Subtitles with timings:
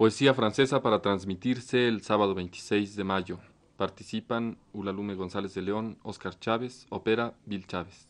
[0.00, 3.38] Poesía francesa para transmitirse el sábado 26 de mayo.
[3.76, 8.09] Participan Ulalume González de León, Oscar Chávez, Opera Bill Chávez.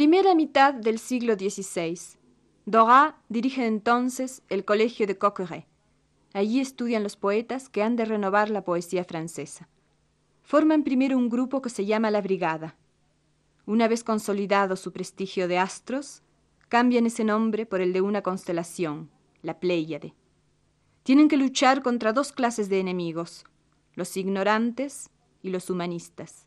[0.00, 2.00] Primera mitad del siglo XVI.
[2.64, 5.66] Dora dirige entonces el colegio de Coqueret.
[6.32, 9.68] Allí estudian los poetas que han de renovar la poesía francesa.
[10.42, 12.76] Forman primero un grupo que se llama la Brigada.
[13.66, 16.22] Una vez consolidado su prestigio de astros,
[16.70, 19.10] cambian ese nombre por el de una constelación,
[19.42, 20.14] la Pléyade.
[21.02, 23.44] Tienen que luchar contra dos clases de enemigos,
[23.96, 25.10] los ignorantes
[25.42, 26.46] y los humanistas.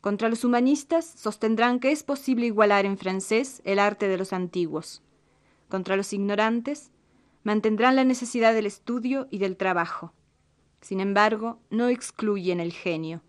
[0.00, 5.02] Contra los humanistas sostendrán que es posible igualar en francés el arte de los antiguos.
[5.68, 6.90] Contra los ignorantes
[7.42, 10.12] mantendrán la necesidad del estudio y del trabajo.
[10.80, 13.22] Sin embargo, no excluyen el genio.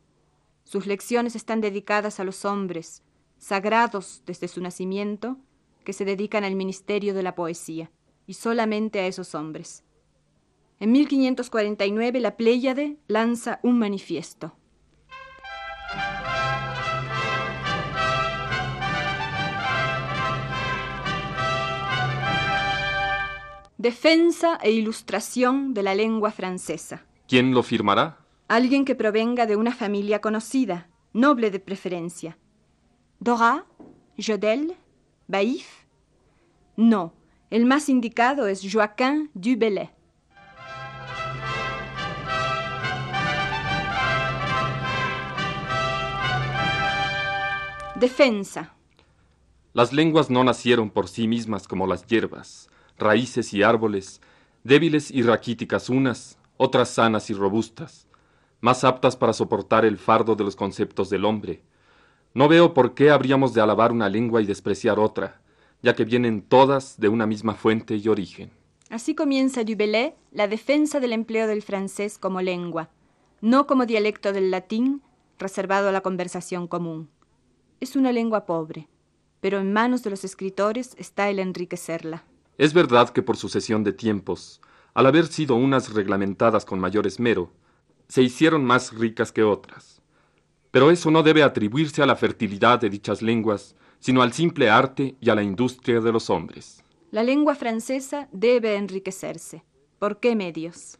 [0.63, 3.03] Sus lecciones están dedicadas a los hombres,
[3.37, 5.37] sagrados desde su nacimiento,
[5.83, 7.91] que se dedican al ministerio de la poesía,
[8.27, 9.83] y solamente a esos hombres.
[10.79, 14.55] En 1549 la Pléyade lanza un manifiesto.
[23.81, 27.03] Defensa e ilustración de la lengua francesa.
[27.27, 28.19] ¿Quién lo firmará?
[28.47, 32.37] Alguien que provenga de una familia conocida, noble de preferencia.
[33.19, 33.65] Dora,
[34.19, 34.75] Jodel,
[35.27, 35.65] Baïf.
[36.77, 37.15] No,
[37.49, 39.89] el más indicado es Joaquin du Bellay.
[47.95, 48.75] Defensa.
[49.73, 54.21] Las lenguas no nacieron por sí mismas como las hierbas raíces y árboles,
[54.63, 58.07] débiles y raquíticas unas, otras sanas y robustas,
[58.59, 61.63] más aptas para soportar el fardo de los conceptos del hombre.
[62.33, 65.41] No veo por qué habríamos de alabar una lengua y despreciar otra,
[65.81, 68.51] ya que vienen todas de una misma fuente y origen.
[68.89, 72.89] Así comienza Dubellay la defensa del empleo del francés como lengua,
[73.41, 75.01] no como dialecto del latín
[75.39, 77.09] reservado a la conversación común.
[77.79, 78.87] Es una lengua pobre,
[79.39, 82.23] pero en manos de los escritores está el enriquecerla.
[82.57, 84.61] Es verdad que por sucesión de tiempos,
[84.93, 87.51] al haber sido unas reglamentadas con mayor esmero,
[88.07, 90.01] se hicieron más ricas que otras.
[90.69, 95.15] Pero eso no debe atribuirse a la fertilidad de dichas lenguas, sino al simple arte
[95.21, 96.83] y a la industria de los hombres.
[97.11, 99.63] La lengua francesa debe enriquecerse.
[99.99, 100.97] ¿Por qué medios?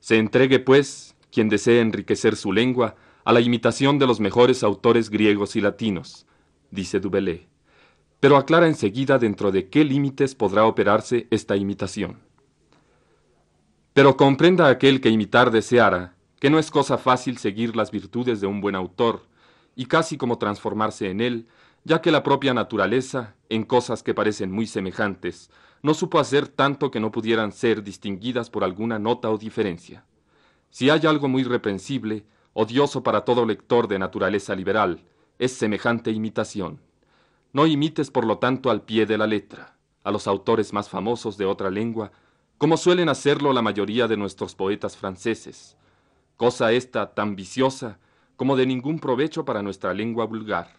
[0.00, 5.10] Se entregue, pues, quien desee enriquecer su lengua, a la imitación de los mejores autores
[5.10, 6.26] griegos y latinos,
[6.70, 7.49] dice Dubellay
[8.20, 12.20] pero aclara enseguida dentro de qué límites podrá operarse esta imitación.
[13.94, 18.46] Pero comprenda aquel que imitar deseara, que no es cosa fácil seguir las virtudes de
[18.46, 19.22] un buen autor,
[19.74, 21.48] y casi como transformarse en él,
[21.84, 25.50] ya que la propia naturaleza, en cosas que parecen muy semejantes,
[25.82, 30.04] no supo hacer tanto que no pudieran ser distinguidas por alguna nota o diferencia.
[30.68, 35.00] Si hay algo muy reprensible, odioso para todo lector de naturaleza liberal,
[35.38, 36.80] es semejante imitación.
[37.52, 41.36] No imites, por lo tanto, al pie de la letra, a los autores más famosos
[41.36, 42.12] de otra lengua,
[42.58, 45.76] como suelen hacerlo la mayoría de nuestros poetas franceses,
[46.36, 47.98] cosa esta tan viciosa
[48.36, 50.76] como de ningún provecho para nuestra lengua vulgar.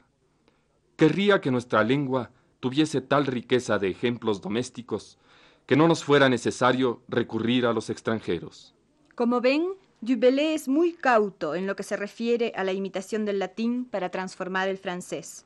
[0.96, 5.18] Querría que nuestra lengua tuviese tal riqueza de ejemplos domésticos
[5.66, 8.74] que no nos fuera necesario recurrir a los extranjeros.
[9.16, 9.68] Como ven,
[10.02, 13.86] Du Bellay es muy cauto en lo que se refiere a la imitación del latín
[13.86, 15.46] para transformar el francés.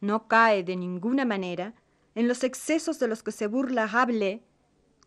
[0.00, 1.74] No cae de ninguna manera
[2.14, 4.40] en los excesos de los que se burla Rabelais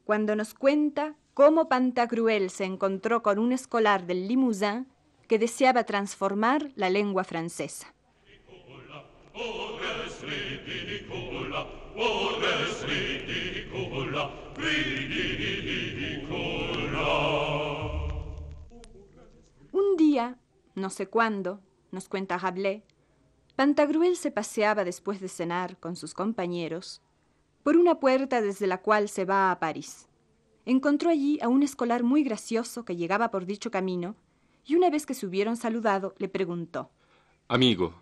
[0.03, 4.88] cuando nos cuenta cómo Pantagruel se encontró con un escolar del Limousin
[5.27, 7.94] que deseaba transformar la lengua francesa.
[19.71, 20.38] Un día,
[20.75, 22.83] no sé cuándo, nos cuenta Rabelais,
[23.60, 27.02] Pantagruel se paseaba después de cenar con sus compañeros
[27.62, 30.08] por una puerta desde la cual se va a París.
[30.66, 34.16] Encontró allí a un escolar muy gracioso que llegaba por dicho camino
[34.64, 36.90] y una vez que se hubieron saludado le preguntó
[37.50, 37.94] Amigo,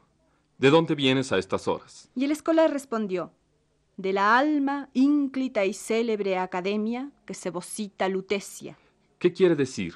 [0.59, 2.12] ¿de dónde vienes a estas horas?
[2.13, 3.31] Y el escolar respondió
[3.95, 8.77] de la alma ínclita y célebre academia que se vocita Lutecia.
[9.18, 9.95] ¿Qué quiere decir?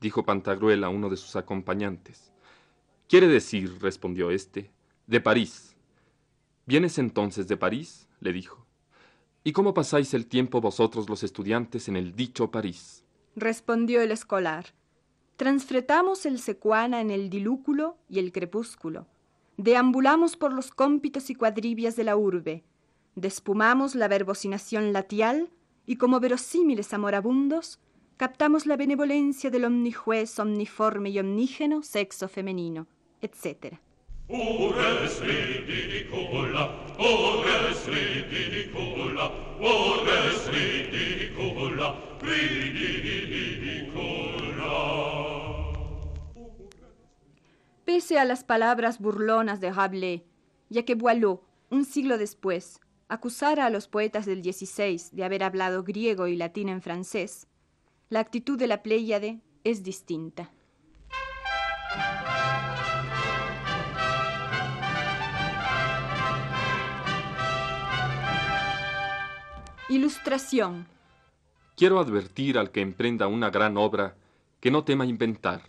[0.00, 2.32] dijo Pantagruel a uno de sus acompañantes.
[3.06, 4.70] Quiere decir, respondió éste,
[5.06, 5.76] de París.
[6.66, 8.08] ¿Vienes entonces de París?
[8.20, 8.66] le dijo.
[9.42, 13.04] ¿Y cómo pasáis el tiempo vosotros los estudiantes en el dicho París?
[13.36, 14.74] Respondió el escolar.
[15.36, 19.06] Transfretamos el secuana en el dilúculo y el crepúsculo.
[19.56, 22.64] Deambulamos por los cómpitos y cuadrivias de la urbe
[23.16, 25.48] Despumamos la verbosinación latial
[25.86, 27.78] y como verosímiles amorabundos,
[28.16, 32.88] captamos la benevolencia del omnijuez omniforme y omnígeno sexo femenino,
[33.20, 33.76] etc.
[47.84, 50.22] Pese a las palabras burlonas de Rabelais,
[50.70, 55.84] ya que Boileau, un siglo después, acusara a los poetas del XVI de haber hablado
[55.84, 57.46] griego y latín en francés,
[58.08, 60.50] la actitud de la Pléyade es distinta.
[69.90, 70.86] Ilustración.
[71.76, 74.16] Quiero advertir al que emprenda una gran obra
[74.60, 75.60] que no tema inventar,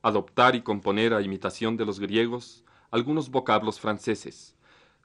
[0.00, 4.56] adoptar y componer a imitación de los griegos algunos vocablos franceses,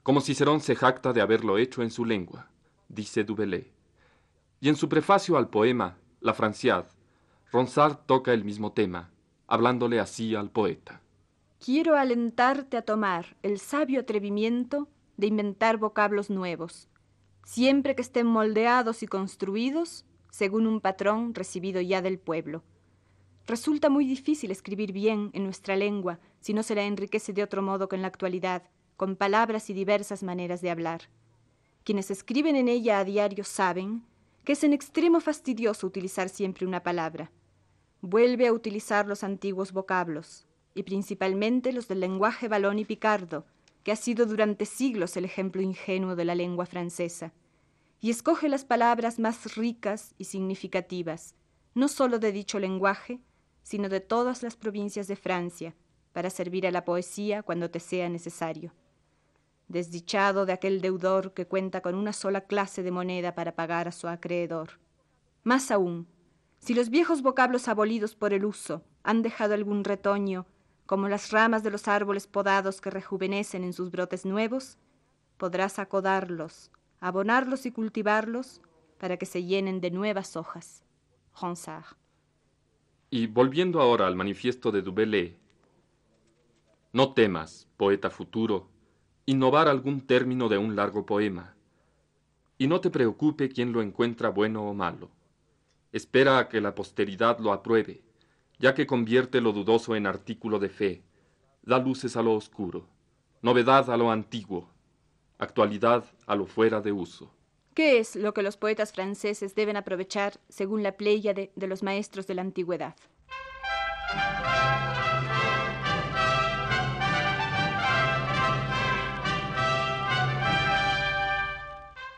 [0.02, 2.48] como Cicerón se jacta de haberlo hecho en su lengua,
[2.88, 3.70] dice Dubelé.
[4.62, 6.88] Y en su prefacio al poema La Franciade,
[7.52, 9.10] Ronsard toca el mismo tema,
[9.46, 11.02] hablándole así al poeta.
[11.62, 14.88] Quiero alentarte a tomar el sabio atrevimiento
[15.18, 16.88] de inventar vocablos nuevos,
[17.44, 22.62] siempre que estén moldeados y construidos según un patrón recibido ya del pueblo.
[23.46, 27.62] Resulta muy difícil escribir bien en nuestra lengua si no se la enriquece de otro
[27.62, 28.62] modo que en la actualidad,
[28.96, 31.02] con palabras y diversas maneras de hablar.
[31.84, 34.02] Quienes escriben en ella a diario saben
[34.44, 37.30] que es en extremo fastidioso utilizar siempre una palabra.
[38.00, 43.46] Vuelve a utilizar los antiguos vocablos, y principalmente los del lenguaje balón y picardo,
[43.84, 47.32] que ha sido durante siglos el ejemplo ingenuo de la lengua francesa,
[48.00, 51.36] y escoge las palabras más ricas y significativas,
[51.74, 53.20] no sólo de dicho lenguaje,
[53.62, 55.76] sino de todas las provincias de Francia,
[56.12, 58.74] para servir a la poesía cuando te sea necesario
[59.68, 63.92] desdichado de aquel deudor que cuenta con una sola clase de moneda para pagar a
[63.92, 64.80] su acreedor.
[65.42, 66.06] Más aún,
[66.58, 70.46] si los viejos vocablos abolidos por el uso han dejado algún retoño,
[70.86, 74.78] como las ramas de los árboles podados que rejuvenecen en sus brotes nuevos,
[75.36, 78.60] podrás acodarlos, abonarlos y cultivarlos
[78.98, 80.84] para que se llenen de nuevas hojas.
[81.40, 81.96] Ronsard.
[83.10, 85.36] Y volviendo ahora al manifiesto de Dubélé,
[86.92, 88.68] no temas, poeta futuro,
[89.26, 91.54] innovar algún término de un largo poema.
[92.56, 95.10] Y no te preocupe quién lo encuentra bueno o malo.
[95.92, 98.02] Espera a que la posteridad lo apruebe,
[98.58, 101.02] ya que convierte lo dudoso en artículo de fe,
[101.62, 102.86] da luces a lo oscuro,
[103.42, 104.68] novedad a lo antiguo,
[105.38, 107.30] actualidad a lo fuera de uso.
[107.74, 112.26] ¿Qué es lo que los poetas franceses deben aprovechar según la pléyade de los maestros
[112.26, 112.94] de la antigüedad?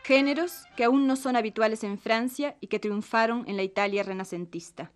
[0.07, 4.89] géneros que aún no son habituales en Francia y que triunfaron en la Italia renacentista.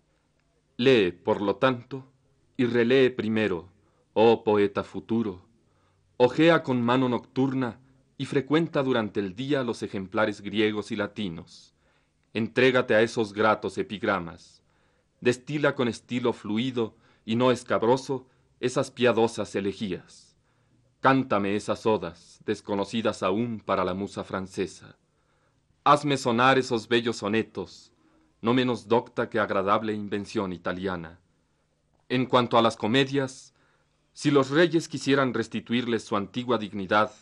[0.82, 2.10] Lee, por lo tanto,
[2.56, 3.68] y relee primero,
[4.14, 5.46] oh poeta futuro,
[6.16, 7.78] ojea con mano nocturna
[8.18, 11.76] y frecuenta durante el día los ejemplares griegos y latinos.
[12.34, 14.64] Entrégate a esos gratos epigramas.
[15.20, 18.26] Destila con estilo fluido y no escabroso
[18.58, 20.36] esas piadosas elegías.
[20.98, 24.98] Cántame esas odas, desconocidas aún para la musa francesa.
[25.84, 27.91] Hazme sonar esos bellos sonetos,
[28.42, 31.18] no menos docta que agradable invención italiana.
[32.08, 33.54] En cuanto a las comedias,
[34.12, 37.12] si los reyes quisieran restituirles su antigua dignidad,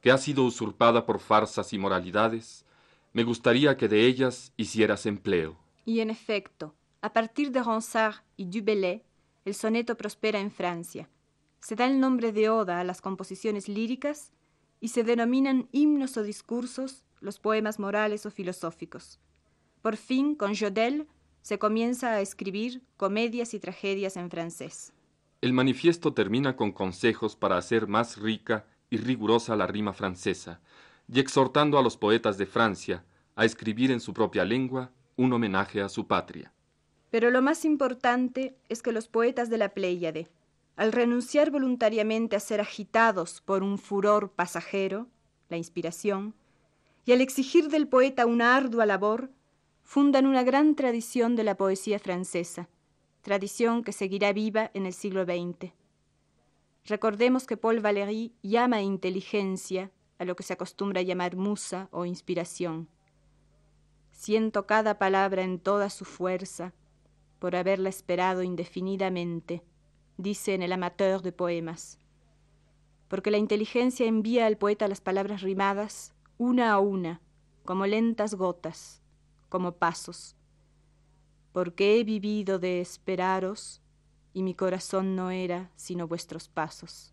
[0.00, 2.64] que ha sido usurpada por farsas y moralidades,
[3.12, 5.56] me gustaría que de ellas hicieras empleo.
[5.84, 9.04] Y en efecto, a partir de Ronsard y du Bellay,
[9.44, 11.08] el soneto prospera en Francia.
[11.60, 14.32] Se da el nombre de oda a las composiciones líricas
[14.80, 19.20] y se denominan himnos o discursos los poemas morales o filosóficos.
[19.82, 21.06] Por fin, con Jodel,
[21.42, 24.92] se comienza a escribir comedias y tragedias en francés.
[25.40, 30.60] El manifiesto termina con consejos para hacer más rica y rigurosa la rima francesa,
[31.08, 33.04] y exhortando a los poetas de Francia
[33.36, 36.52] a escribir en su propia lengua un homenaje a su patria.
[37.10, 40.28] Pero lo más importante es que los poetas de la Pléyade,
[40.76, 45.08] al renunciar voluntariamente a ser agitados por un furor pasajero,
[45.48, 46.34] la inspiración,
[47.06, 49.30] y al exigir del poeta una ardua labor,
[49.90, 52.68] fundan una gran tradición de la poesía francesa,
[53.22, 55.72] tradición que seguirá viva en el siglo XX.
[56.84, 62.88] Recordemos que Paul Valéry llama inteligencia a lo que se acostumbra llamar musa o inspiración.
[64.12, 66.72] Siento cada palabra en toda su fuerza
[67.40, 69.64] por haberla esperado indefinidamente,
[70.18, 71.98] dice en el amateur de poemas.
[73.08, 77.20] Porque la inteligencia envía al poeta las palabras rimadas una a una,
[77.64, 78.99] como lentas gotas,
[79.50, 80.34] como pasos.
[81.52, 83.82] Porque he vivido de esperaros
[84.32, 87.12] y mi corazón no era sino vuestros pasos.